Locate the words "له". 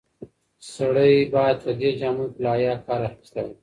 2.43-2.49